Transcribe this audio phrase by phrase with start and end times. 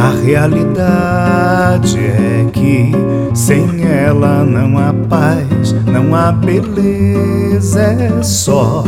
[0.00, 2.90] a realidade é que
[3.34, 8.82] sem ela não há paz, não há beleza, é só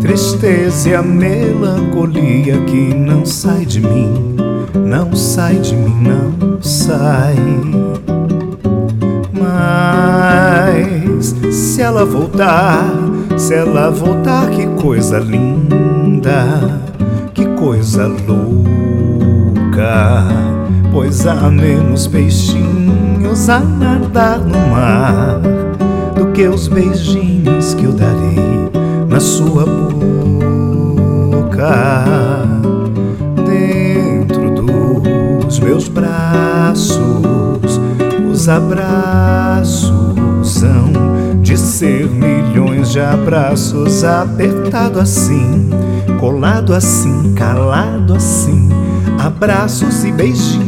[0.00, 4.34] tristeza e a melancolia que não sai de mim,
[4.74, 7.36] não sai de mim, não sai.
[9.32, 12.92] Mas se ela voltar,
[13.36, 16.80] se ela voltar, que coisa linda,
[17.34, 18.56] que coisa louca,
[20.96, 25.42] pois há menos peixinhos a nadar no mar
[26.14, 28.70] do que os beijinhos que eu darei
[29.06, 30.42] na sua boca.
[33.44, 36.98] Dentro dos meus braços,
[38.32, 39.92] os abraços
[40.44, 40.90] são
[41.42, 45.68] de ser milhões de abraços, apertado assim,
[46.18, 48.70] colado assim, calado assim,
[49.18, 50.65] abraços e beijinhos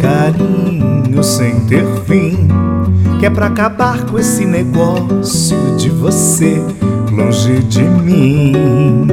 [0.00, 2.48] carinhos sem ter fim.
[3.18, 6.62] Que é pra acabar com esse negócio de você
[7.12, 9.06] longe de mim.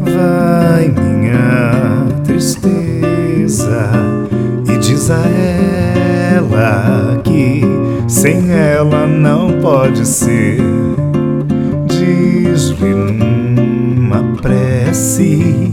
[0.00, 3.90] Vai, minha tristeza,
[4.72, 5.22] e diz a
[6.34, 7.60] ela que
[8.08, 10.58] sem ela não pode ser.
[11.86, 15.72] Diz-lhe numa prece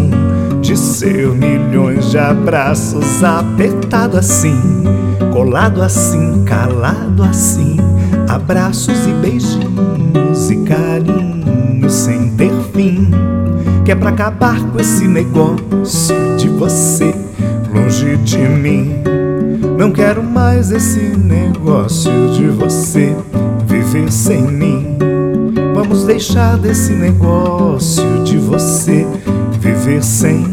[0.71, 4.55] de ser milhões de abraços, apertado assim,
[5.33, 7.75] colado assim, calado assim,
[8.29, 13.11] abraços e beijinhos e carinhos sem ter fim.
[13.83, 17.13] Que é pra acabar com esse negócio de você
[17.73, 19.03] longe de mim.
[19.77, 23.13] Não quero mais esse negócio de você
[23.67, 24.97] viver sem mim.
[25.75, 29.05] Vamos deixar desse negócio de você
[29.81, 30.43] viver sem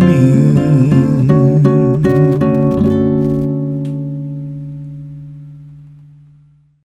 [0.00, 0.47] mim.